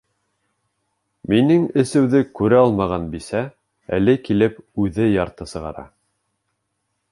Минең 1.33 1.67
эсеүҙе 1.83 2.21
күрә 2.39 2.63
алмаған 2.63 3.05
бисә 3.13 3.43
әле 3.99 4.17
килеп 4.29 4.59
үҙе 4.87 5.09
ярты 5.13 5.51
сығара! 5.55 5.85